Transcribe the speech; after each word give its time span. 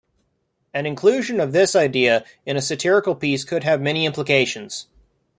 An 0.73 0.87
inclusion 0.87 1.39
of 1.39 1.53
this 1.53 1.75
idea 1.75 2.25
in 2.43 2.57
a 2.57 2.61
satirical 2.63 3.13
piece 3.13 3.43
could 3.45 3.63
have 3.63 3.79
many 3.79 4.07
implications. 4.07 4.87